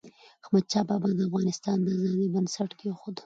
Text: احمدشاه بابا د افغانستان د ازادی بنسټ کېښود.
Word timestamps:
احمدشاه 0.43 0.83
بابا 0.89 1.09
د 1.15 1.19
افغانستان 1.29 1.77
د 1.81 1.87
ازادی 1.95 2.27
بنسټ 2.33 2.71
کېښود. 2.79 3.17